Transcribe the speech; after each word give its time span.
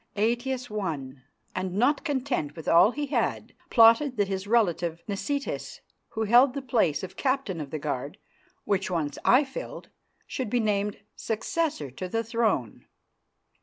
Aetius 0.15 0.67
won, 0.67 1.21
and, 1.53 1.75
not 1.75 2.03
content 2.03 2.55
with 2.55 2.67
all 2.67 2.89
he 2.89 3.05
had, 3.05 3.53
plotted 3.69 4.17
that 4.17 4.27
his 4.29 4.47
relative 4.47 5.03
Nicetas, 5.07 5.81
who 6.09 6.23
held 6.23 6.55
the 6.55 6.61
place 6.63 7.03
of 7.03 7.15
Captain 7.15 7.61
of 7.61 7.69
the 7.69 7.77
Guard, 7.77 8.17
which 8.65 8.89
once 8.89 9.19
I 9.23 9.43
filled, 9.43 9.89
should 10.25 10.49
be 10.49 10.59
named 10.59 10.97
successor 11.15 11.91
to 11.91 12.09
the 12.09 12.23
throne. 12.23 12.87